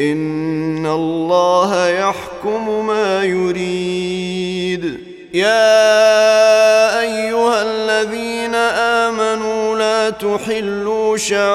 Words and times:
إن 0.00 0.86
الله 0.86 1.88
يحكم 1.88 2.86
ما 2.86 3.24
يريد. 3.24 4.98
يا 5.34 7.00
أيها 7.00 7.62
الذين 7.62 8.54
آمنوا 8.54 9.78
لا 9.78 10.10
تحلوا 10.10 11.16
شعائر 11.16 11.54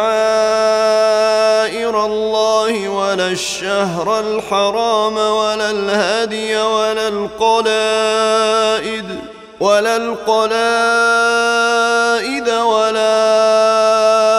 الله 2.05 2.90
ولا 2.90 3.27
الشهر 3.27 4.20
الحرام 4.20 5.18
ولا 5.18 5.71
الهدي 5.71 6.58
ولا 6.58 7.08
القلائد 7.08 9.05
ولا 9.60 9.96
القلائد 9.98 10.49
ولا 12.49 14.38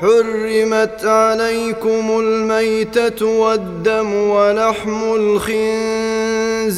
حرمت 0.00 1.04
عليكم 1.04 2.20
الميتة 2.20 3.26
والدم 3.26 4.14
ولحم 4.14 5.14
الخنزير 5.14 6.76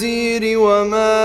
وما 0.59 1.17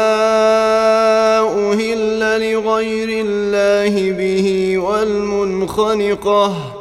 أهل 1.40 2.52
لغير 2.52 3.26
الله 3.26 4.12
به 4.12 4.78
والمنخنقة 4.78 6.81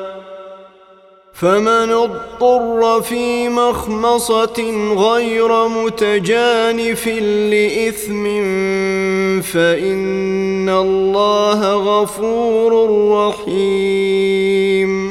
فمن 1.41 1.91
اضطر 1.91 3.01
في 3.01 3.49
مخمصة 3.49 4.93
غير 4.97 5.67
متجانف 5.67 7.07
لإثم 7.07 8.23
فإن 9.41 10.69
الله 10.69 11.73
غفور 11.73 12.71
رحيم. 13.17 15.10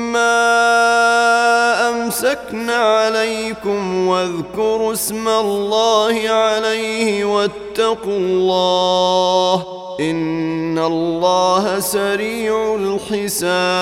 أمسكن 1.89 2.69
عليكم 2.69 4.07
واذكروا 4.07 4.93
اسم 4.93 5.27
الله 5.27 6.29
عليه 6.29 7.25
واتقوا 7.25 8.17
الله 8.17 9.65
إن 9.99 10.79
الله 10.79 11.79
سريع 11.79 12.75
الحساب 13.11 13.81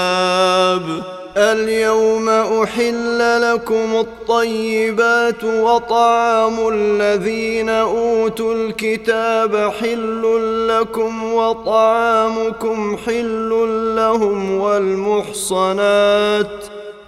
اليوم 1.39 2.29
أحل 2.29 3.41
لكم 3.41 3.95
الطيبات 3.95 5.43
وطعام 5.43 6.69
الذين 6.73 7.69
أوتوا 7.69 8.53
الكتاب 8.53 9.71
حل 9.79 10.67
لكم 10.67 11.33
وطعامكم 11.33 12.97
حل 12.97 13.49
لهم 13.95 14.59
والمحصنات 14.59 15.99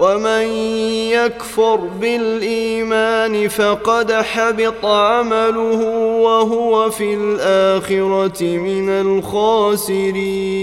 ومن 0.00 0.46
يكفر 1.12 1.76
بالايمان 1.76 3.48
فقد 3.48 4.12
حبط 4.12 4.84
عمله 4.86 5.82
وهو 6.20 6.90
في 6.90 7.14
الاخره 7.14 8.42
من 8.42 8.88
الخاسرين 9.98 10.60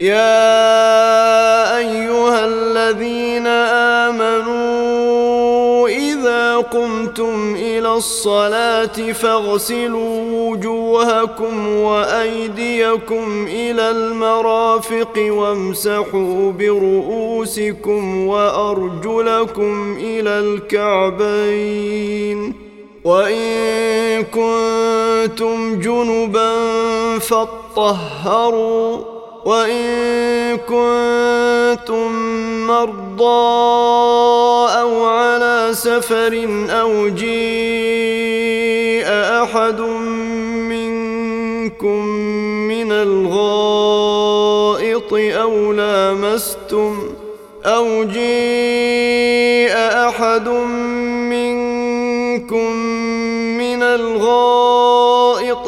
يا 0.00 1.76
ايها 1.78 2.44
الذين 2.46 3.46
امنوا 4.06 5.13
إذا 5.86 6.56
قمتم 6.56 7.54
إلى 7.54 7.92
الصلاة 7.92 9.12
فاغسلوا 9.12 10.50
وجوهكم 10.50 11.68
وأيديكم 11.68 13.46
إلى 13.48 13.90
المرافق 13.90 15.12
وامسحوا 15.16 16.52
برؤوسكم 16.52 18.26
وأرجلكم 18.26 19.96
إلى 20.00 20.38
الكعبين 20.38 21.84
وإن 23.04 24.22
كنتم 24.22 25.80
جنبا 25.80 26.54
فاطهروا 27.18 29.13
وإن 29.44 30.56
كنتم 30.56 32.12
مرضى 32.66 33.24
أو 34.80 35.04
على 35.04 35.68
سفر 35.72 36.64
أو 36.70 37.08
جيء 37.08 39.04
أحد 39.42 39.80
منكم 40.70 42.06
من 42.68 42.92
الغائط 42.92 44.34
أو 45.12 45.72
لامستم 45.72 46.98
أو 47.64 48.04
جيء 48.04 49.72
أحد 50.08 50.48
منكم 51.28 52.72
من 53.58 53.82
الغائط 53.82 55.03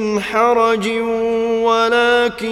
من 0.00 0.20
حرج 0.20 0.88
ولكن 1.62 2.48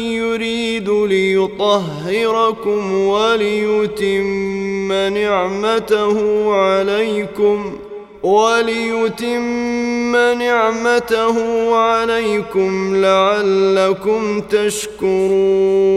يريد 0.00 0.88
ليطهركم 0.88 2.92
وليتم 2.92 4.92
نعمته 4.92 6.52
عليكم 6.54 7.76
وليتم 8.22 10.16
نعمته 10.16 11.74
عليكم 11.74 12.96
لعلكم 12.96 14.40
تشكرون 14.40 15.96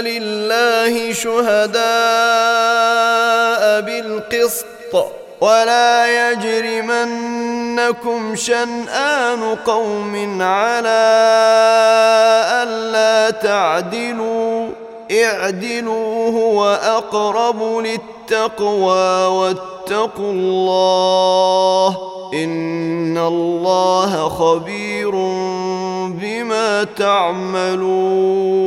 لله 0.00 1.12
شهداء 1.12 1.80
بالقسط 3.80 4.66
ولا 5.40 6.30
يجرمنكم 6.32 8.16
شنآن 8.36 9.54
قوم 9.66 10.42
على 10.42 11.16
ألا 12.62 13.30
تعدلوا 13.30 14.68
اعدلوا 15.12 16.30
هو 16.30 16.64
أقرب 16.82 17.62
للتقوى 17.62 19.26
واتقوا 19.26 20.32
الله 20.32 21.98
إن 22.34 23.18
الله 23.18 24.28
خبير 24.28 25.10
بما 26.20 26.84
تعملون 26.84 28.66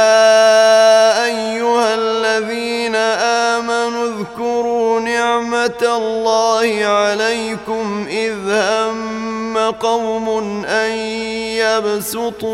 الله 6.61 6.85
عليكم 6.85 8.05
إذ 8.09 8.33
هم 8.49 9.57
قوم 9.71 10.29
أن 10.65 10.91
يبسطوا 12.11 12.49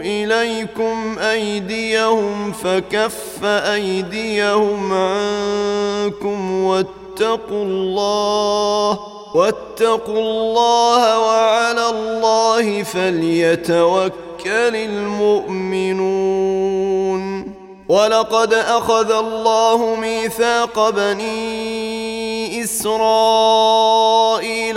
إليكم 0.00 1.18
أيديهم 1.18 2.52
فكف 2.52 3.44
أيديهم 3.44 4.92
عنكم 4.92 6.64
واتقوا 6.64 7.64
الله 7.64 8.98
واتقوا 9.34 10.20
الله 10.20 11.18
وعلى 11.20 11.90
الله 11.90 12.82
فليتوكل 12.82 14.12
المؤمنون 14.76 16.12
ولقد 17.88 18.54
اخذ 18.54 19.10
الله 19.12 19.94
ميثاق 19.94 20.90
بني 20.90 22.64
اسرائيل 22.64 23.64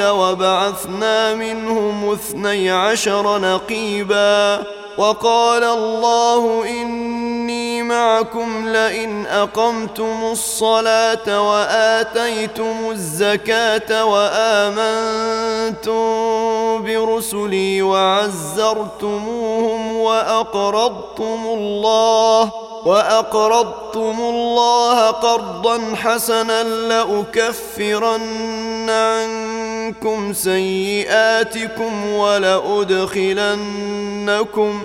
وبعثنا 0.07 1.33
منهم 1.35 2.11
اثني 2.11 2.71
عشر 2.71 3.37
نقيبا 3.39 4.63
وقال 4.97 5.63
الله 5.63 6.65
إني 6.67 7.83
معكم 7.83 8.67
لئن 8.67 9.25
أقمتم 9.25 10.19
الصلاة 10.31 11.49
وآتيتم 11.49 12.75
الزكاة 12.91 14.05
وآمنتم 14.05 15.95
برسلي 16.83 17.81
وعزرتموهم 17.81 19.15
وأقرضتم 19.97 21.39
الله 21.45 22.51
وأقرضتم 22.85 24.15
الله 24.19 25.11
قرضا 25.11 25.95
حسنا 25.95 26.63
لأكفرن 26.63 28.19
عنكم 28.89 30.33
سيئاتكم 30.33 32.05
ولأدخلنكم 33.65 34.84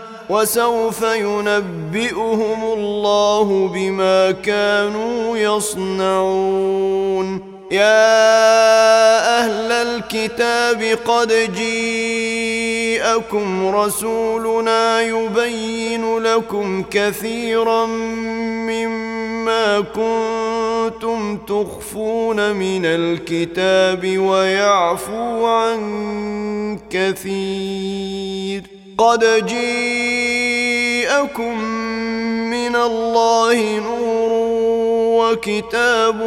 وسوف 0.31 1.01
ينبئهم 1.01 2.63
الله 2.63 3.67
بما 3.73 4.31
كانوا 4.31 5.37
يصنعون. 5.37 6.91
يا 7.71 8.19
أهل 9.39 9.71
الكتاب 9.71 10.97
قد 11.05 11.33
جيءكم 11.55 12.95
رسولنا 13.75 15.01
يبين 15.01 16.17
لكم 16.17 16.83
كثيرا 16.91 17.85
مما 18.65 19.79
كنتم 19.79 21.37
تخفون 21.37 22.51
من 22.55 22.85
الكتاب 22.85 24.17
ويعفو 24.17 25.45
عن 25.45 26.79
كثير. 26.89 28.80
قد 28.97 29.45
جيءكم 29.45 30.81
من 32.49 32.75
الله 32.75 33.79
نور 33.79 34.29
وكتاب 35.21 36.21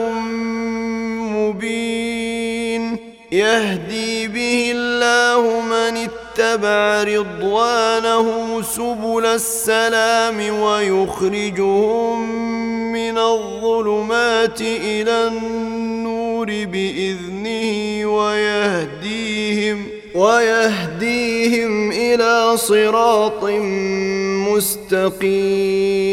مبين 1.34 2.96
يهدي 3.32 4.28
به 4.28 4.72
الله 4.74 5.60
من 5.60 6.08
اتبع 6.08 7.02
رضوانه 7.02 8.62
سبل 8.62 9.26
السلام 9.26 10.58
ويخرجهم 10.60 12.30
من 12.92 13.18
الظلمات 13.18 14.60
إلى 14.60 15.28
النور 15.28 16.46
باذنه 16.46 18.06
ويهديهم 18.06 19.93
ويهديهم 20.14 21.92
إلى 21.92 22.56
صراط 22.56 23.44
مستقيم. 24.48 26.04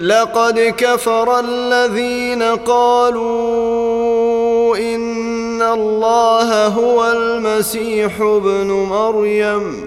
لقد 0.00 0.74
كفر 0.76 1.40
الذين 1.40 2.42
قالوا 2.42 3.56
إن 4.76 5.62
الله 5.62 6.66
هو 6.66 7.12
المسيح 7.12 8.20
ابن 8.20 8.66
مريم. 8.66 9.86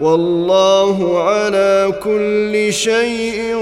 والله 0.00 1.22
على 1.22 1.92
كل 2.04 2.72
شيء 2.72 3.56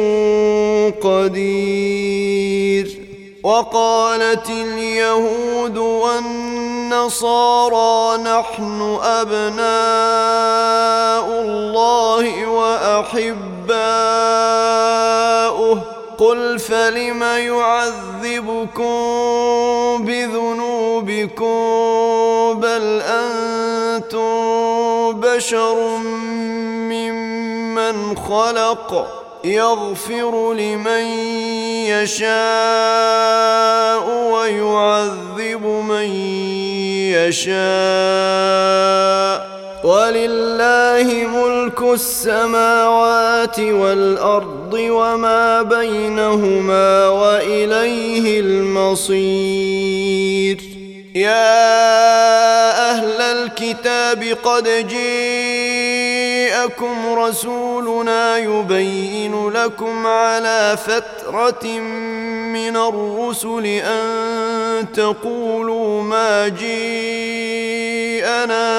قدير. 1.02 3.00
وقالت 3.42 4.50
اليهود 4.50 5.78
والنصارى 5.78 6.52
نحن 8.22 8.98
أبناء 9.02 9.66
الله 11.42 12.46
وأحباؤه. 12.46 13.36
قل 16.18 16.58
فلم 16.58 17.22
يعذبكم 17.22 18.84
بذنوبكم 20.04 21.46
بل 22.60 23.02
أنتم 23.02 24.26
بشر 25.20 25.96
ممن 26.88 28.16
خلق 28.16 29.06
يغفر 29.44 30.52
لمن 30.54 31.04
يشاء 31.86 32.26
ويعذب 34.32 35.66
من 35.66 36.10
يشاء 37.14 38.56
ولله 39.84 41.26
ملك 41.26 41.82
السماوات 41.82 43.60
والأرض 43.60 44.72
وما 44.74 45.62
بينهما 45.62 47.08
وإليه 47.08 48.40
المصير. 48.40 49.96
يا 51.14 52.90
أهل 52.90 53.20
الكتاب 53.20 54.36
قد 54.44 54.68
جيءكم 56.46 57.18
رسولنا 57.18 58.38
يبين 58.38 59.48
لكم 59.48 60.06
على 60.06 60.78
فتره 60.86 61.66
من 62.54 62.76
الرسل 62.76 63.66
ان 63.66 64.92
تقولوا 64.92 66.02
ما 66.02 66.48
جيءنا 66.48 67.66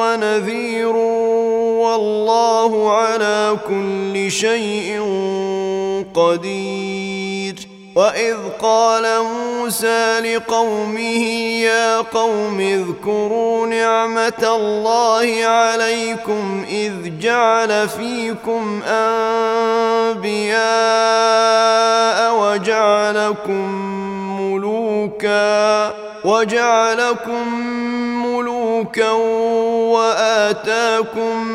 ونذير 0.00 0.96
والله 1.84 2.92
على 2.96 3.56
كل 3.68 4.30
شيء 4.30 5.00
قدير. 6.14 7.74
وإذ 7.94 8.36
قال 8.62 9.22
موسى 9.22 10.20
لقومه 10.20 11.24
يا 11.62 12.00
قوم 12.00 12.60
اذكروا 12.60 13.66
نعمة 13.66 14.56
الله 14.56 15.44
عليكم 15.44 16.64
إذ 16.68 17.18
جعل 17.20 17.88
فيكم 17.88 18.82
أنبياء 18.88 20.54
وجعلكم 22.40 23.68
ملوكا 24.40 25.94
وجعلكم 26.24 27.64
ملوكا 28.26 29.10
وآتاكم 29.94 31.54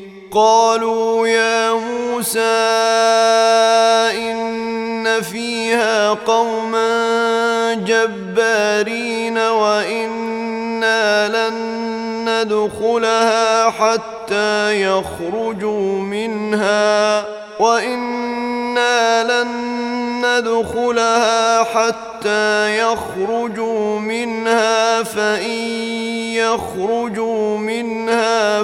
قالوا 0.31 1.27
يا 1.27 1.73
موسى 1.73 2.39
إن 4.17 5.21
فيها 5.21 6.09
قوما 6.09 7.73
جبارين 7.73 9.37
وإنا 9.37 11.27
لن 11.27 11.55
ندخلها 12.29 13.69
حتى 13.69 14.81
يخرجوا 14.81 15.99
منها 15.99 17.25
وإنا 17.59 19.23
لن 19.23 19.81
ندخلها 20.25 21.63
حتى 21.63 22.77
يخرجوا 22.79 23.99
منها 23.99 25.03
فإن 25.03 25.59
يخرجوا 26.33 27.57
منها 27.57 28.63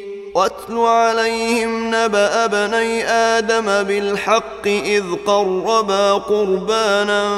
واتل 0.35 0.77
عليهم 0.77 1.95
نبأ 1.95 2.45
بني 2.45 3.03
آدم 3.07 3.65
بالحق 3.83 4.67
إذ 4.67 5.03
قربا 5.27 6.13
قربانا 6.13 7.37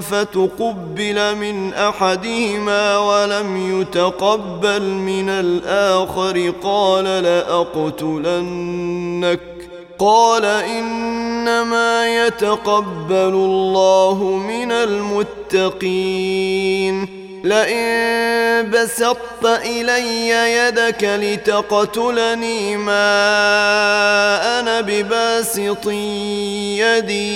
فتقبل 0.00 1.36
من 1.36 1.74
أحدهما 1.74 2.98
ولم 2.98 3.80
يتقبل 3.80 4.82
من 4.82 5.28
الآخر 5.28 6.52
قال 6.62 7.04
لأقتلنك 7.04 8.60
قال 9.98 10.44
إنما 10.44 12.26
يتقبل 12.26 13.34
الله 13.34 14.24
من 14.48 14.72
المتقين 14.72 16.14
لئن 17.44 18.70
بسطت 18.70 19.44
إلي 19.44 20.28
يدك 20.28 21.04
لتقتلني 21.04 22.76
ما 22.76 23.20
أنا 24.60 24.80
بباسط 24.80 25.86
يدي 26.80 27.34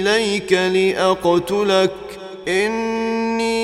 إليك 0.00 0.52
لأقتلك. 0.52 1.90
إني 2.48 3.54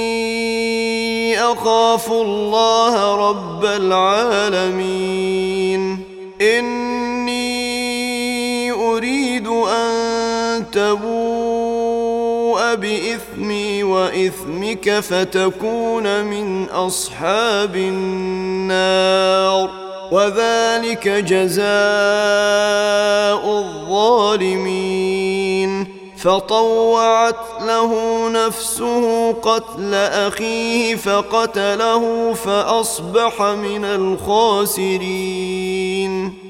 أخاف 1.40 2.12
الله 2.12 3.29
رب 3.31 3.64
العالمين. 3.64 5.00
إني 6.40 7.50
أريد 8.72 9.46
أن 9.46 10.64
بإثمي 12.56 13.82
وإثمك 13.82 15.00
فتكون 15.00 16.24
من 16.24 16.64
أصحاب 16.64 17.76
النار. 17.76 19.70
وذلك 20.12 21.08
جزاء 21.08 21.68
الظالمين. 23.58 25.86
فطوعت 26.18 27.34
له 27.60 28.28
نفسه 28.28 29.32
قتل 29.32 29.94
أخيه 29.94 30.96
فقتله 30.96 32.34
فأصبح 32.34 33.42
من 33.42 33.84
الخاسرين. 33.84 36.49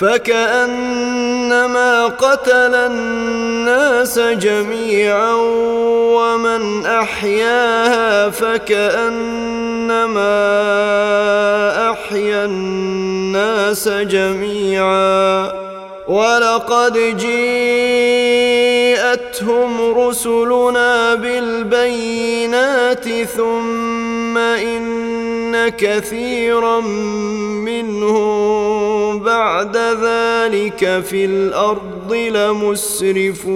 فكأنما 0.00 1.90
قتل 2.06 2.74
الناس 2.74 4.18
جميعا 4.18 5.34
ومن 6.14 6.86
أحياها 6.86 8.30
فكأنما 8.30 9.10
أحيا 11.90 12.44
الناس 12.44 13.88
جميعا. 13.88 15.52
ولقد 16.08 17.16
جيءتهم 17.16 18.38
رسلنا 19.98 21.14
بالبينات 21.14 23.08
ثم 23.08 24.09
إن 24.36 25.68
كثيرا 25.68 26.80
منهم 27.66 29.20
بعد 29.20 29.76
ذلك 29.76 30.30
ذلك 30.40 31.04
في 31.04 31.24
الأرض 31.24 32.12
لمسرفون. 32.12 33.50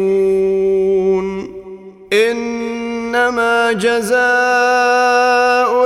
إنما 2.12 3.72
جزاء 3.72 4.16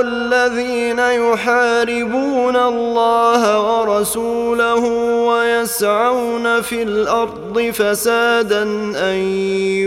الذين 0.01 0.99
يحاربون 0.99 2.55
الله 2.55 3.41
ورسوله 3.61 4.85
ويسعون 5.27 6.61
في 6.61 6.83
الأرض 6.83 7.71
فسادا 7.73 8.63
أن 8.95 9.15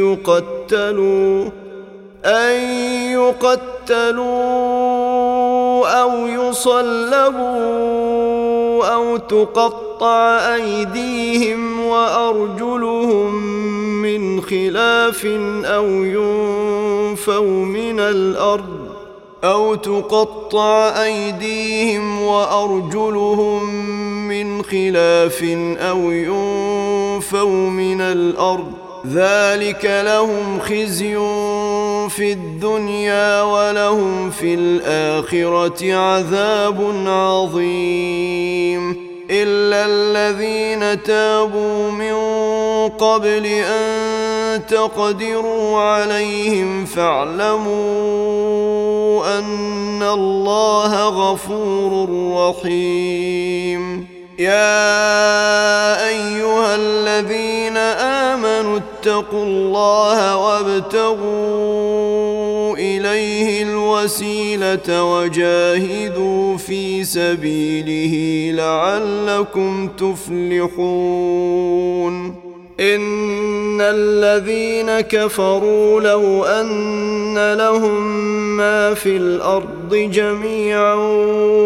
يقتلوا 0.00 1.61
أن 2.24 2.60
يقتلوا 3.10 4.32
أو 6.02 6.26
يصلبوا 6.26 7.42
أو 8.94 9.16
تقطع 9.16 10.54
أيديهم 10.54 11.86
وأرجلهم 11.86 13.34
من 14.02 14.40
خلاف 14.40 15.26
أو 15.64 15.86
ينفوا 15.86 17.64
من 17.64 18.00
الأرض 18.00 18.92
أو 19.44 19.74
تقطع 19.74 21.02
أيديهم 21.04 22.22
وأرجلهم 22.22 23.74
من 24.28 24.62
خلاف 24.62 25.42
أو 25.78 26.10
ينفوا 26.10 27.70
من 27.70 28.00
الأرض 28.00 28.72
ذلك 29.06 30.02
لهم 30.04 30.60
خزي 30.60 31.16
في 32.08 32.32
الدنيا 32.32 33.42
ولهم 33.42 34.30
في 34.30 34.54
الآخرة 34.54 35.94
عذاب 35.94 37.06
عظيم. 37.06 38.96
إلا 39.30 39.86
الذين 39.86 41.02
تابوا 41.02 41.90
من 41.90 42.14
قبل 42.88 43.46
أن 43.46 44.66
تقدروا 44.66 45.78
عليهم 45.78 46.84
فاعلموا 46.84 47.72
أن 49.38 50.02
الله 50.02 51.08
غفور 51.08 52.08
رحيم. 52.36 54.11
يا 54.42 56.08
أيها 56.08 56.74
الذين 56.74 57.76
آمنوا 57.76 58.78
اتقوا 58.78 59.44
الله 59.44 60.36
وابتغوا 60.36 61.92
إليه 62.76 63.62
الوسيلة 63.62 65.04
وجاهدوا 65.04 66.56
في 66.56 67.04
سبيله 67.04 68.14
لعلكم 68.56 69.88
تفلحون. 69.88 71.32
إن 72.82 73.80
الذين 73.80 75.00
كفروا 75.00 76.00
لو 76.00 76.44
أن 76.44 77.54
لهم 77.54 78.22
ما 78.56 78.94
في 78.94 79.16
الأرض 79.16 79.94
جميعا 79.94 80.94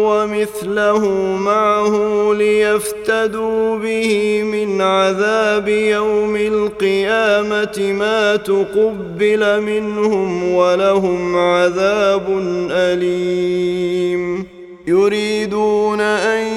ومثله 0.07 1.09
معه 1.37 2.33
ليفتدوا 2.33 3.77
به 3.77 4.43
من 4.43 4.81
عذاب 4.81 5.67
يوم 5.67 6.35
القيامة 6.35 7.93
ما 7.99 8.35
تقبل 8.35 9.61
منهم 9.61 10.53
ولهم 10.53 11.35
عذاب 11.35 12.25
أليم. 12.71 14.47
يريدون 14.87 16.01
أن 16.01 16.47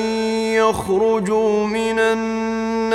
يخرجوا 0.55 1.67
من 1.67 1.99
النار 1.99 2.50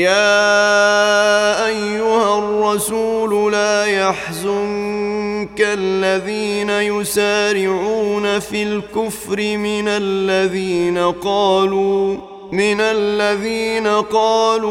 يا 0.00 1.66
أيها 1.66 2.38
الرسول 2.38 3.52
لا 3.52 3.84
يحزنك 3.84 5.60
الذين 5.60 6.70
يسارعون 6.70 8.38
في 8.38 8.62
الكفر 8.62 9.56
من 9.56 9.88
الذين 9.88 10.98
قالوا 11.12 12.16
من 12.52 12.80
الذين 12.80 13.86
قالوا 13.86 14.70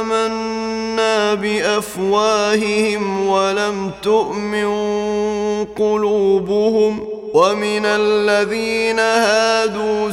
آمنا 0.00 1.34
بأفواههم 1.34 3.28
ولم 3.28 3.90
تؤمن 4.02 4.66
قلوبهم 5.64 7.06
ومن 7.34 7.84
الذين 7.84 8.98
هادوا 8.98 10.10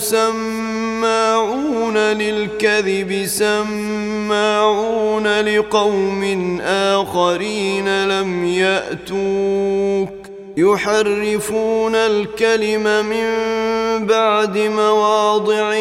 سماعون 1.03 1.97
للكذب 1.97 3.25
سماعون 3.25 5.41
لقوم 5.41 6.61
آخرين 6.61 8.05
لم 8.05 8.45
يأتوك. 8.45 10.09
يحرفون 10.57 11.95
الكلم 11.95 13.05
من 13.05 13.27
بعد 14.07 14.57
مواضعه 14.57 15.73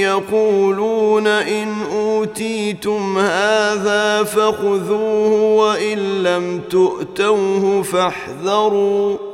يقولون 0.00 1.26
إن 1.26 1.68
أوتيتم 1.92 3.18
هذا 3.18 4.22
فخذوه 4.22 5.56
وإن 5.56 6.22
لم 6.22 6.60
تؤتوه 6.70 7.82
فاحذروا. 7.82 9.16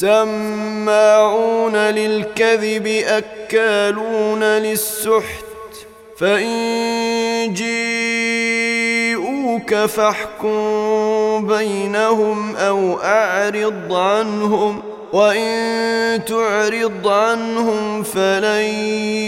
سماعون 0.00 1.76
للكذب 1.76 2.86
أكالون 2.86 4.44
للسحت. 4.44 5.44
فإن 6.18 7.54
جيءوك 7.54 9.74
فاحكم 9.74 11.46
بينهم 11.46 12.56
أو 12.56 13.00
أعرض 13.00 13.92
عنهم. 13.92 14.82
وإن 15.12 16.24
تعرض 16.24 17.08
عنهم 17.08 18.02
فلن 18.02 18.64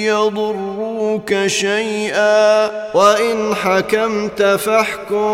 يضروك 0.06 1.46
شيئا. 1.46 2.70
وإن 2.96 3.54
حكمت 3.54 4.42
فاحكم 4.42 5.26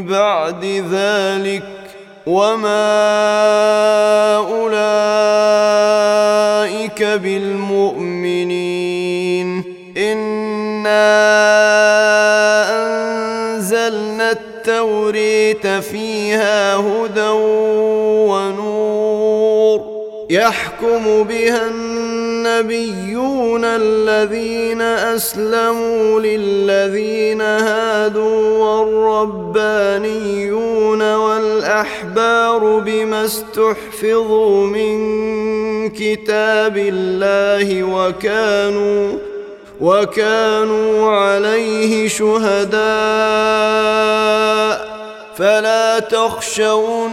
بعد 0.08 0.65
ذلك 0.91 1.63
وما 2.25 2.95
أولئك 4.36 4.84
بالمؤمنين 7.04 8.45
انزلنا 9.97 10.56
التوريت 14.67 15.67
فيها 15.67 16.75
هدى 16.75 17.30
ونور. 18.30 19.82
يحكم 20.30 21.23
بها 21.23 21.67
النبيون 21.67 23.62
الذين 23.65 24.82
أسلموا 24.82 26.19
للذين 26.19 27.41
هادوا 27.41 28.58
والربانيون 28.58 30.36
والأحبار 31.15 32.80
بما 32.80 33.25
استحفظوا 33.25 34.67
من 34.67 35.89
كتاب 35.89 36.78
الله 36.78 37.84
وكانوا 37.84 39.35
وكانوا 39.81 41.11
عليه 41.11 42.07
شهداء. 42.07 42.75
فلا 45.38 45.99
تخشوا 45.99 47.07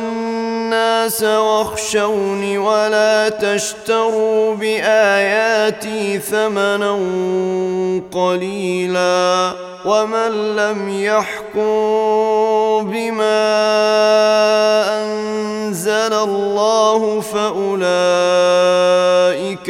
الناس 0.72 1.22
واخشوني 1.22 2.58
ولا 2.58 3.28
تشتروا 3.28 4.54
بآياتي 4.54 6.18
ثمنا 6.18 6.92
قليلا 8.12 9.52
ومن 9.84 10.56
لم 10.56 10.88
يحكم 10.88 11.60
بما 12.90 13.42
أنزل 15.02 16.12
الله 16.12 17.20
فأولئك 17.20 17.80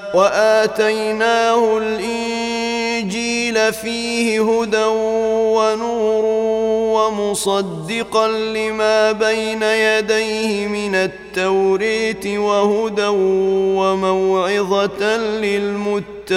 وآتيناه 0.13 1.77
الإنجيل 1.77 3.73
فيه 3.73 4.41
هدى 4.41 4.83
ونور 5.55 6.25
ومصدقا 6.95 8.27
لما 8.27 9.11
بين 9.11 9.63
يديه 9.63 10.67
من 10.67 10.95
التوريت 10.95 12.27
وهدى 12.27 13.07
وموعظة 13.77 15.17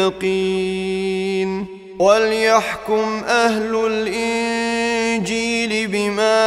للمتقين 0.01 1.67
وليحكم 1.99 3.23
أهل 3.29 3.87
الإنجيل 3.87 5.87
بما 5.89 6.45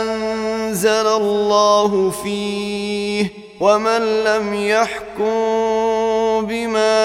أنزل 0.00 1.06
الله 1.06 2.10
فيه 2.10 3.32
ومن 3.60 4.24
لم 4.24 4.54
يحكم 4.54 5.47
بما 6.48 6.98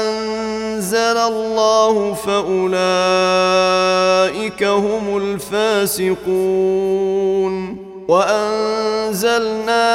أنزل 0.00 1.16
الله 1.16 2.14
فأولئك 2.14 2.72
هم 4.62 5.16
الفاسقون. 5.16 6.26
وأنزلنا 8.08 9.86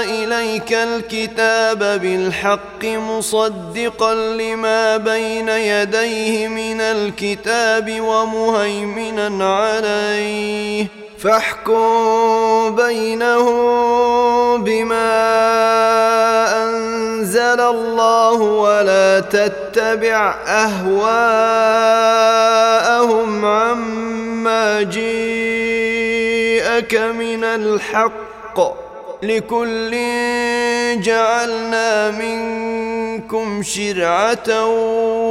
إليك 0.00 0.72
الكتاب 0.72 1.78
بالحق 1.78 2.84
مصدقا 2.84 4.14
لما 4.14 4.96
بين 4.96 5.48
يديه 5.48 6.48
من 6.48 6.80
الكتاب 6.80 8.00
ومهيمنا 8.00 9.56
عليه. 9.56 10.86
فاحكم 11.18 12.76
بينهم 12.76 14.64
بما 14.64 15.06
أنزل 16.64 17.60
الله 17.60 18.32
ولا 18.32 19.20
تتبع 19.20 20.34
أهواءهم 20.46 21.06
عما 23.44 24.82
جيءك 24.82 25.74
من 26.94 27.44
الحق. 27.44 28.85
لكل 29.22 29.90
جعلنا 31.02 32.10
منكم 32.10 33.62
شرعة 33.62 34.66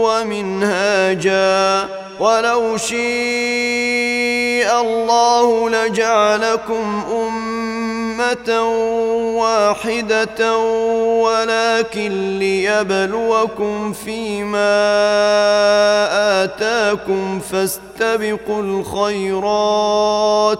ومنهاجا. 0.03 1.85
ولو 2.19 2.77
شيء 2.77 2.95
الله 4.81 5.69
لجعلكم 5.69 7.03
أمة 7.11 8.63
واحدة 9.37 10.57
ولكن 11.21 12.39
ليبلوكم 12.39 13.93
فيما 13.93 14.75
آتاكم 16.43 17.39
فاستبقوا 17.39 18.61
الخيرات. 18.61 20.59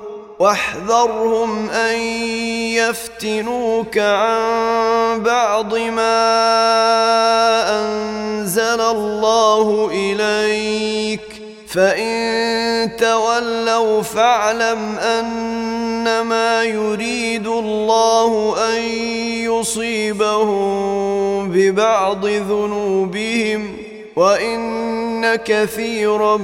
واحذرهم 0.41 1.69
أن 1.69 1.99
يفتنوك 2.81 3.97
عن 3.97 5.23
بعض 5.23 5.75
ما 5.77 6.17
أنزل 7.79 8.81
الله 8.81 9.89
إليك. 9.93 11.41
فإن 11.67 12.97
تولوا 12.97 14.01
فاعلم 14.01 14.95
أنما 14.99 16.63
يريد 16.63 17.47
الله 17.47 18.55
أن 18.73 18.83
يصيبهم 19.47 20.71
ببعض 21.51 22.25
ذنوبهم 22.25 23.77
وإن 24.15 25.35
كثيرا 25.35 26.37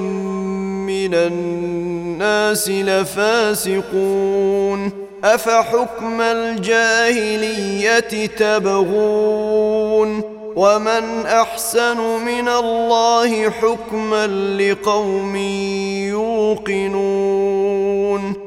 من 0.88 1.14
الناس 1.14 2.70
لفاسقون 2.70 4.28
أفحكم 5.24 6.22
الجاهلية 6.22 8.00
تبغون 8.26 10.22
ومن 10.56 11.26
أحسن 11.26 11.98
من 12.26 12.48
الله 12.48 13.50
حكما 13.50 14.28
لقوم 14.60 15.36
يوقنون 16.66 18.47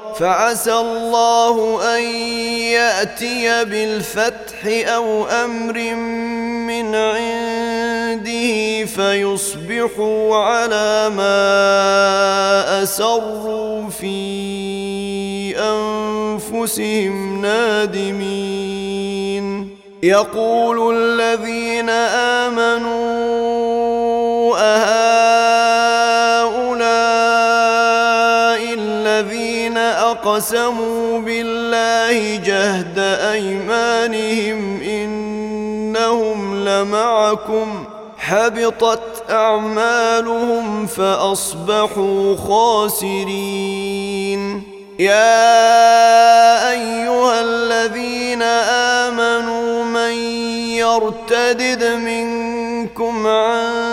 فعسى 0.19 0.73
الله 0.73 1.81
أن 1.97 2.03
يأتي 2.71 3.65
بالفتح 3.65 4.65
أو 4.65 5.25
أمر 5.25 5.95
من 6.67 6.95
عنده 6.95 8.85
فيصبحوا 8.85 10.35
على 10.35 11.09
ما 11.09 12.83
أسروا 12.83 13.89
في 13.89 15.57
أنفسهم 15.57 17.41
نادمين. 17.41 18.41
يقول 20.03 20.95
الذين 20.95 21.89
آمنوا 22.49 23.01
أهؤلاء 24.57 25.70
أقسموا 30.23 31.19
بالله 31.19 32.35
جهد 32.35 32.99
أيمانهم 33.33 34.81
إنهم 34.81 36.63
لمعكم 36.63 37.83
حبطت 38.17 39.23
أعمالهم 39.29 40.87
فأصبحوا 40.87 42.35
خاسرين. 42.47 43.51
يا 44.99 46.71
أيها 46.71 47.41
الذين 47.41 48.41
آمنوا 49.01 49.83
من 49.83 50.13
يرتدد 50.77 51.83
منكم 51.83 53.27
عن 53.27 53.90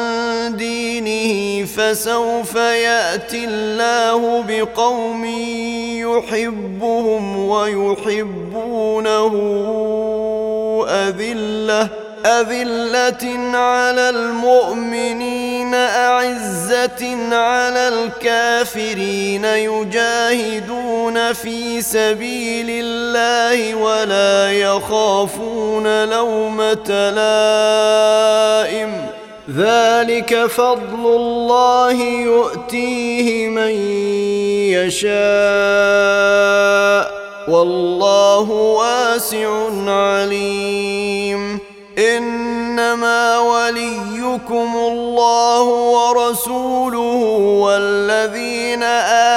فسوف 1.89 2.55
يأتي 2.55 3.45
الله 3.45 4.45
بقوم 4.49 5.25
يحبهم 6.05 7.49
ويحبونه 7.49 9.33
أذلة 10.89 11.89
أذلة 12.27 13.57
على 13.57 14.11
المؤمنين 14.11 15.75
أعزة 15.75 17.35
على 17.35 17.89
الكافرين 17.89 19.45
يجاهدون 19.45 21.33
في 21.33 21.83
سبيل 21.83 22.67
الله 22.71 23.75
ولا 23.75 24.53
يخافون 24.53 26.05
لومة 26.05 27.11
لائم. 28.71 29.09
ذلك 29.57 30.47
فضل 30.47 31.07
الله 31.07 32.03
يؤتيه 32.03 33.49
من 33.49 33.71
يشاء. 34.73 35.19
والله 37.49 38.51
واسع 38.51 39.69
عليم. 39.87 41.68
إنما 41.99 43.39
وليكم 43.39 44.77
الله 44.77 45.63
ورسوله 45.63 47.21
والذين 47.63 48.83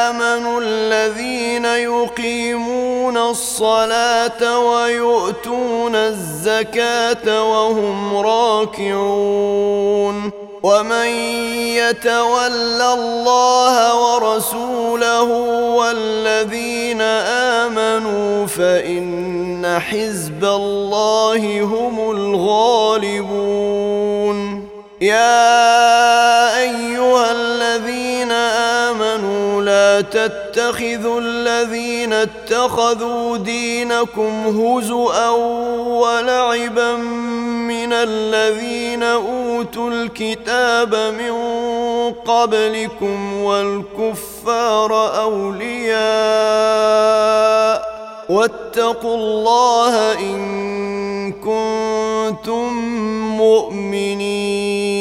آمنوا 0.06 0.62
الذين 0.63 1.65
يقيمون 1.65 3.17
الصلاة 3.17 4.60
ويؤتون 4.60 5.95
الزكاة 5.95 7.52
وهم 7.52 8.17
راكعون. 8.17 9.62
ومن 10.63 11.08
يتول 11.82 12.82
الله 12.82 13.76
ورسوله 13.95 15.24
والذين 15.74 17.02
آمنوا 17.62 18.47
فإن 18.47 19.80
حزب 19.80 20.45
الله 20.45 21.62
هم 21.62 22.12
الغالبون. 22.12 23.52
يا 25.02 26.58
أيها 26.58 27.32
الذين 27.32 28.32
آمنوا 28.32 28.90
تتخذوا 29.99 31.21
الذين 31.21 32.13
اتخذوا 32.13 33.38
دينكم 33.38 34.62
هزءا 34.62 35.30
ولعبا 35.80 36.95
من 37.67 37.93
الذين 37.93 39.04
أوتوا 39.04 39.91
الكتاب 39.91 40.95
من 40.95 41.34
قبلكم 42.25 43.43
والكفار 43.43 45.19
أولياء 45.21 46.01
واتقوا 48.30 49.15
الله 49.15 50.13
إن 50.19 51.32
كنتم 51.32 52.73
مؤمنين 53.38 55.01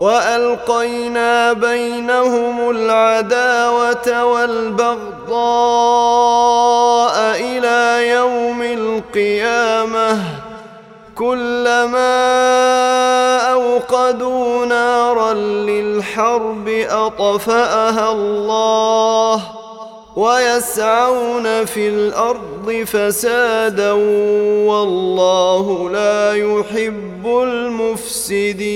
وألقينا 0.00 1.52
بينهم 1.52 2.70
العداوة 2.70 4.24
والبغضاء 4.24 5.34
إلى 7.40 8.08
يوم 8.08 8.62
القيامة. 8.62 10.18
كلما 11.14 12.14
أوقدوا 13.52 14.66
نارا 14.66 15.32
للحرب 15.34 16.68
أطفأها 16.90 18.12
الله. 18.12 19.42
ويسعون 20.16 21.64
في 21.64 21.88
الأرض 21.88 22.84
فسادا 22.86 23.92
والله 24.68 25.90
لا 25.90 26.34
يحب 26.34 27.26
المفسدين. 27.26 28.74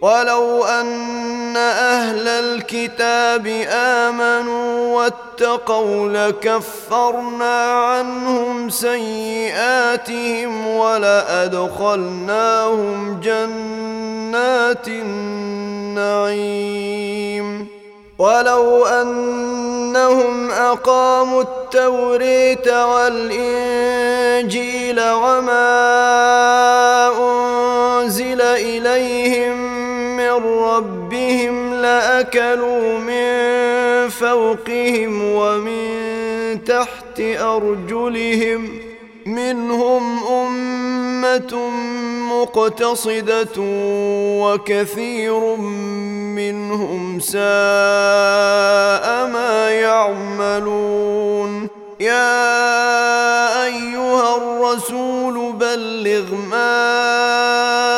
ولو 0.00 0.64
أن 0.64 1.56
أهل 1.56 2.28
الكتاب 2.28 3.46
آمنوا 3.70 4.96
واتقوا 4.96 6.08
لكفرنا 6.08 7.72
عنهم 7.72 8.70
سيئاتهم 8.70 10.66
ولأدخلناهم 10.66 11.60
جنات 13.20 14.88
النعيم. 14.88 16.40
ولو 18.20 18.86
أنهم 18.86 20.50
أقاموا 20.50 21.42
التوريت 21.42 22.68
والإنجيل 22.68 23.80
وما 25.00 25.70
أنزل 27.18 28.40
إليهم 28.40 29.56
من 30.16 30.30
ربهم 30.64 31.74
لأكلوا 31.74 32.98
من 32.98 34.08
فوقهم 34.08 35.24
ومن 35.24 36.64
تحت 36.64 37.20
أرجلهم 37.20 38.68
منهم 39.26 40.24
امه 41.24 41.90
مقتصدة 42.30 43.56
وكثير 44.42 45.56
منهم 46.36 47.20
ساء 47.20 47.40
ما 49.26 49.70
يعملون. 49.70 51.68
يا 52.00 53.64
أيها 53.64 54.36
الرسول 54.36 55.52
بلغ 55.52 56.34
ما 56.34 56.86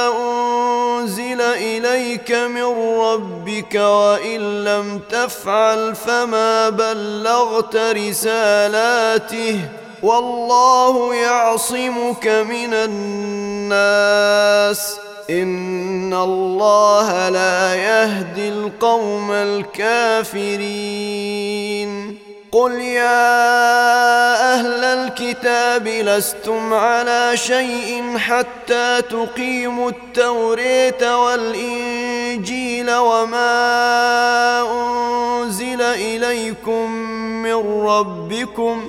أنزل 0.09 1.41
إليك 1.41 2.33
من 2.33 2.99
ربك 3.01 3.75
وإن 3.75 4.65
لم 4.65 5.01
تفعل 5.11 5.95
فما 5.95 6.69
بلغت 6.69 7.77
رسالاته 7.77 9.61
والله 10.03 11.15
يعصمك 11.15 12.27
من 12.27 12.75
الناس. 12.75 13.73
إن 15.31 16.15
الله 16.15 17.29
لا 17.29 17.75
يهدي 17.75 18.49
القوم 18.49 19.33
الكافرين. 19.33 21.33
قل 22.53 22.73
يا 22.73 24.55
أهل 24.55 24.85
الكتاب 24.85 25.89
لستم 25.89 26.75
على 26.75 27.31
شيء 27.35 28.19
حتى 28.19 29.03
تقيموا 29.03 29.91
التوريت 29.91 31.03
والإنجيل 31.03 32.95
وما 32.95 33.53
أنزل 34.63 35.83
إليكم 35.83 36.91
من 37.43 37.87
ربكم 37.87 38.89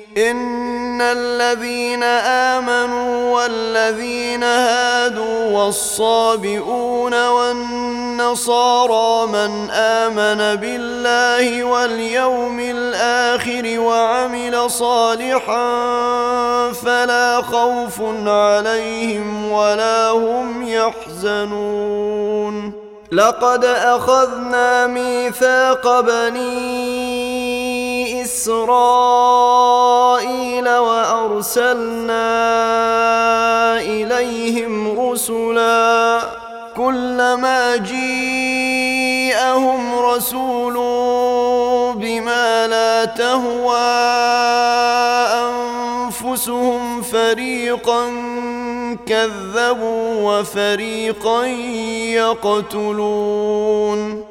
إن 0.17 1.01
الذين 1.01 2.03
آمنوا 2.03 3.35
والذين 3.35 4.43
هادوا 4.43 5.45
والصابئون 5.45 7.27
والنصارى 7.27 9.27
من 9.27 9.69
آمن 9.71 10.55
بالله 10.55 11.63
واليوم 11.63 12.59
الآخر 12.59 13.79
وعمل 13.79 14.71
صالحا 14.71 15.71
فلا 16.71 17.41
خوف 17.41 18.01
عليهم 18.27 19.51
ولا 19.51 20.09
هم 20.09 20.67
يحزنون. 20.67 22.21
لقد 23.11 23.65
أخذنا 23.65 24.87
ميثاق 24.87 25.99
بني 25.99 27.41
إسرائيل 28.21 29.10
وارسلنا 31.41 32.21
إليهم 33.81 34.99
رسلا 34.99 36.21
كلما 36.77 37.75
جيءهم 37.75 39.19
رسول 39.99 40.73
بما 41.97 42.67
لا 42.67 43.05
تهوى 43.05 43.77
أنفسهم 46.21 47.01
فريقا 47.01 48.09
كذبوا 49.05 50.39
وفريقا 50.39 51.45
يقتلون 52.65 54.30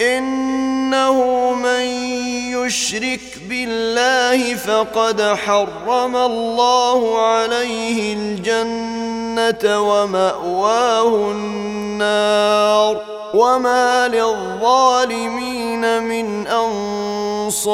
إنه 0.00 1.52
من 1.54 1.80
يشرك 2.56 3.20
بالله 3.48 4.54
فقد 4.54 5.22
حرم 5.22 6.16
الله 6.16 7.22
عليه 7.22 8.14
الجنة 8.14 9.80
ومأواه 9.80 11.30
النار 11.30 13.00
وما 13.34 14.08
للظالمين 14.08 16.02
من 16.02 16.46
أنصار 16.46 17.70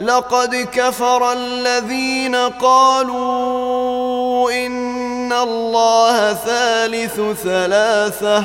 لقد 0.00 0.68
كفر 0.72 1.32
الذين 1.32 2.36
قالوا 2.36 4.50
إن 4.50 5.32
الله 5.32 6.32
ثالث 6.32 7.20
ثلاثة 7.42 8.44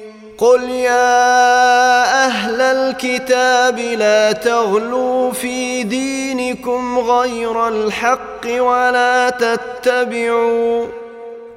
قل 0.41 0.69
يا 0.69 2.25
أهل 2.25 2.61
الكتاب 2.61 3.79
لا 3.79 4.31
تغلوا 4.31 5.31
في 5.31 5.83
دينكم 5.83 6.99
غير 6.99 7.67
الحق 7.67 8.45
ولا 8.45 9.29
تتبعوا 9.29 11.00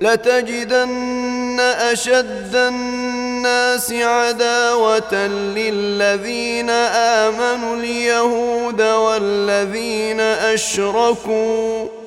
لتجدن 0.00 1.60
أشد 1.60 2.54
الناس 2.54 3.92
عداوة 3.92 5.26
للذين 5.26 6.70
آمنوا 6.70 7.76
اليهود 7.76 8.82
والذين 8.82 10.20
أشركوا 10.20 11.86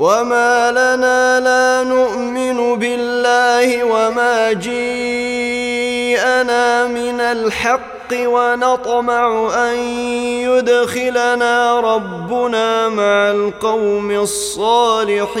وما 0.00 0.70
لنا 0.70 1.40
لا 1.40 1.84
نؤمن 1.84 2.78
بالله 2.78 3.84
وما 3.84 4.52
جيءنا 4.52 6.06
من 6.86 7.20
الحق 7.20 8.12
ونطمع 8.12 9.50
ان 9.70 9.78
يدخلنا 10.48 11.80
ربنا 11.80 12.88
مع 12.88 13.30
القوم 13.30 14.10
الصالحين 14.10 15.40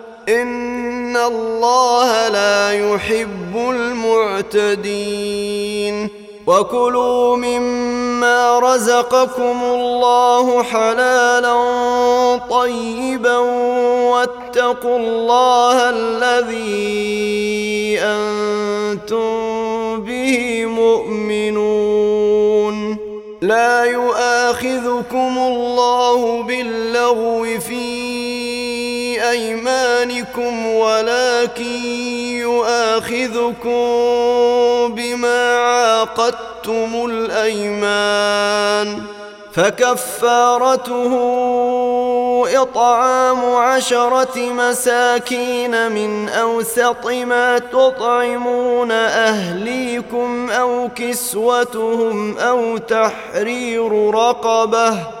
ان 0.31 1.17
الله 1.17 2.27
لا 2.29 2.71
يحب 2.71 3.55
المعتدين 4.55 5.41
وكلوا 6.47 7.37
مما 7.37 8.59
رزقكم 8.59 9.63
الله 9.63 10.63
حلالا 10.63 11.55
طيبا 12.49 13.37
واتقوا 14.11 14.97
الله 14.97 15.89
الذي 15.89 16.79
أنتم 17.99 19.31
به 20.01 20.65
مؤمنون 20.65 22.11
لا 23.41 23.83
يؤاخذكم 23.83 25.37
الله 25.37 26.43
باللغو 26.43 27.59
في 27.59 28.40
ايمانكم 29.29 30.67
ولكن 30.67 31.85
يؤاخذكم 32.41 33.71
بما 34.95 35.57
عاقدتم 35.57 37.05
الأيمان 37.05 39.01
فكفارته 39.53 41.11
إطعام 42.61 43.55
عشرة 43.55 44.37
مساكين 44.37 45.91
من 45.91 46.29
أوسط 46.29 47.07
ما 47.07 47.59
تطعمون 47.59 48.91
أهليكم 48.91 50.49
أو 50.49 50.89
كسوتهم 50.95 52.37
أو 52.37 52.77
تحرير 52.77 54.11
رقبة 54.15 55.20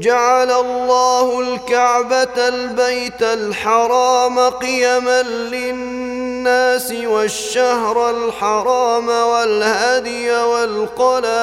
جعل 0.00 0.50
الله 0.50 1.40
الكعبة 1.40 2.48
البيت 2.48 3.22
الحرام 3.22 4.38
قيما 4.38 5.22
للناس 5.22 6.92
والشهر 6.92 8.10
الحرام 8.10 9.08
والهدي 9.08 10.32
والقلائد. 10.32 11.40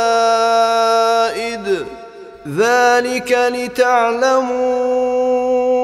ذلك 2.57 3.31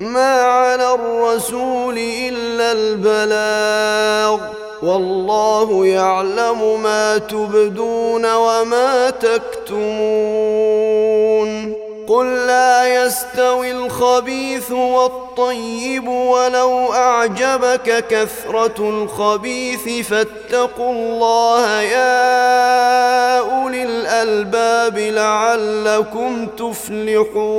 ما 0.00 0.42
على 0.42 0.94
الرسول 0.94 1.98
إلا 1.98 2.72
البلاغ. 2.72 4.40
والله 4.82 5.86
يعلم 5.86 6.82
ما 6.82 7.18
تبدون 7.18 8.34
وما 8.34 9.10
تكتمون. 9.10 9.88
قل 12.08 12.46
لا 12.46 13.04
يستوي 13.04 13.72
الخبيث 13.72 14.72
والطيب 14.72 16.08
ولو 16.08 16.92
أعجبك 16.92 18.04
كثرة 18.08 18.74
الخبيث. 18.78 20.06
فاتقوا 20.08 20.92
الله 20.92 21.82
يا 21.82 23.38
أولي 23.38 23.82
الألباب 23.82 24.98
لعلكم 24.98 26.46
تفلحون. 26.58 27.58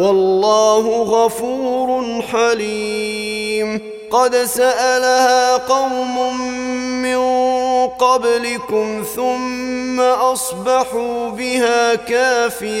والله 0.00 1.02
غفور 1.02 2.22
حليم. 2.22 3.80
قد 4.10 4.36
سألها 4.36 5.56
قوم 5.56 6.40
من 7.02 7.18
قبلكم 7.86 9.04
ثم 9.16 10.00
أصبحوا 10.00 11.28
بها 11.28 11.94
كافرين. 11.94 12.80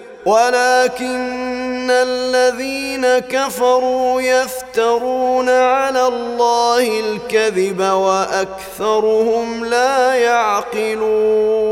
ولكن 0.25 1.91
الذين 1.91 3.19
كفروا 3.19 4.21
يفترون 4.21 5.49
على 5.49 6.07
الله 6.07 6.99
الكذب 6.99 7.79
وأكثرهم 7.81 9.65
لا 9.65 10.13
يعقلون 10.15 11.71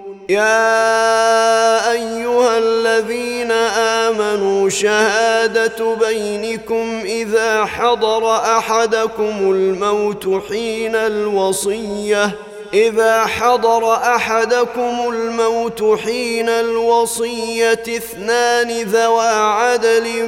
يا 0.29 1.91
أيها 1.91 2.57
الذين 2.57 3.51
آمنوا 4.11 4.69
شهادة 4.69 5.95
بينكم 5.95 7.01
إذا 7.05 7.65
حضر 7.65 8.35
أحدكم 8.35 9.51
الموت 9.51 10.43
حين 10.49 10.95
الوصية 10.95 12.31
إذا 12.73 13.25
حضر 13.25 13.93
أحدكم 13.93 15.09
الموت 15.09 15.99
حين 15.99 16.49
الوصية 16.49 17.73
اثنان 17.73 18.69
ذوى 18.81 19.27
عدل 19.27 20.27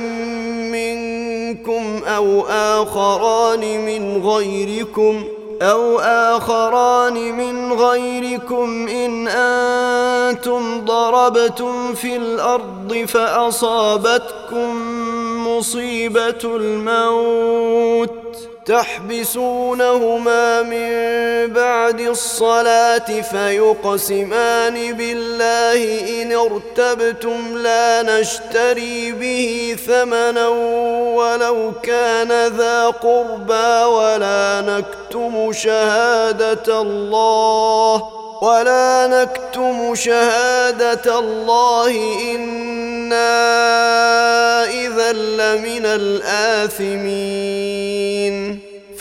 منكم 0.71 2.03
أو 2.07 2.45
آخران 2.49 3.85
من 3.85 4.25
غيركم 4.25 5.23
أو 5.61 5.99
آخران 5.99 7.37
من 7.37 7.73
غيركم 7.73 8.87
إن 8.87 9.27
أنتم 9.27 10.85
ضربتم 10.85 11.93
في 11.93 12.15
الأرض 12.15 13.05
فأصابتكم 13.07 14.77
مصيبة 15.47 16.41
الموت. 16.43 18.22
تحبسونهما 18.65 20.61
من 20.61 20.89
بعد 21.53 21.99
الصلاة 21.99 23.21
فيقسمان 23.21 24.93
بالله 24.93 26.21
إن 26.21 26.31
ارتبتم 26.31 27.57
لا 27.57 28.01
نشتري 28.01 29.11
به 29.11 29.77
ثمنا 29.87 30.47
ولو 31.17 31.71
كان 31.83 32.47
ذا 32.47 32.85
قربى 32.87 33.83
ولا 33.83 34.61
نكتم 34.61 35.51
شهادة 35.53 36.81
الله 36.81 38.22
ولا 38.41 39.07
نكتم 39.07 39.95
شهادة 39.95 41.19
الله 41.19 41.91
إنا 42.35 43.33
إذا 44.65 45.11
لمن 45.13 45.85
الآثمين 45.85 47.53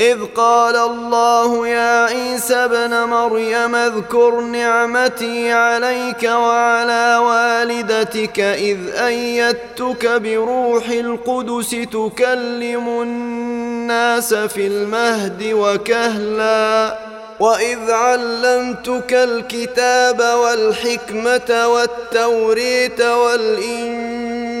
إذ 0.00 0.24
قال 0.36 0.76
الله 0.76 1.68
يا 1.68 2.04
عيسى 2.04 2.54
ابن 2.54 3.04
مريم 3.04 3.74
اذكر 3.74 4.40
نعمتي 4.40 5.52
عليك 5.52 6.22
وعلى 6.22 7.16
والدتك 7.16 8.40
إذ 8.40 8.78
أيدتك 8.94 10.06
بروح 10.06 10.88
القدس 10.88 11.70
تكلم 11.70 13.02
الناس 13.02 14.34
في 14.34 14.66
المهد 14.66 15.42
وكهلا 15.52 16.98
وإذ 17.40 17.90
علمتك 17.90 19.14
الكتاب 19.14 20.20
والحكمة 20.20 21.66
والتوريت 21.68 23.00
والإنجيل 23.00 24.60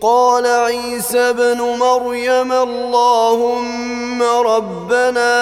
قال 0.00 0.46
عيسى 0.46 1.18
ابن 1.18 1.58
مريم 1.58 2.52
اللهم 2.52 4.22
ربنا 4.22 5.34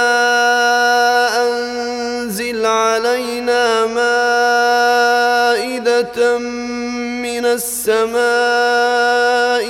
أنزل 1.42 2.66
علينا 2.66 3.86
مائدة 3.86 4.38
من 6.38 7.46
السماء 7.46 8.16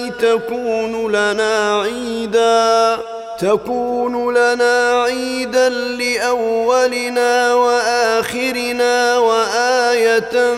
تكون 0.09 1.12
لنا 1.12 1.80
عيدا 1.82 2.99
تكون 3.39 4.34
لنا 4.34 5.03
عيدا 5.03 5.68
لأولنا 5.68 7.55
وآخرنا 7.55 9.18
وآية 9.18 10.55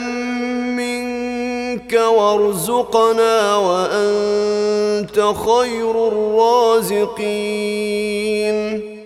منك 1.79 1.93
وارزقنا 1.93 3.57
وأنت 3.57 5.35
خير 5.47 6.09
الرازقين. 6.09 7.29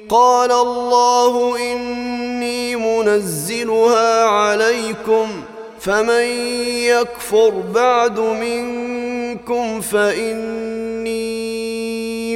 قال 0.09 0.53
الله 0.53 1.57
إني 1.73 2.77
منزلها 2.77 4.25
عليكم 4.25 5.27
فمن 5.81 6.25
يكفر 6.85 7.51
بعد 7.75 8.19
منكم 8.21 9.81
فإني 9.81 11.03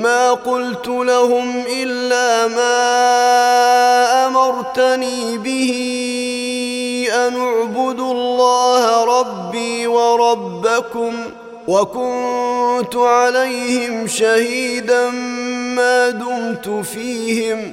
ما 0.00 0.32
قلت 0.32 0.88
لهم 0.88 1.64
إلا 1.82 2.46
ما 2.48 2.76
أمرتني 4.26 5.38
به 5.38 5.72
أن 7.12 7.36
اعبدوا 7.36 8.12
الله 8.12 9.04
ربي 9.20 9.86
وربكم 9.86 11.12
وكنت 11.68 12.96
عليهم 12.96 14.06
شهيدا 14.06 15.10
ما 15.76 16.10
دمت 16.10 16.68
فيهم 16.86 17.72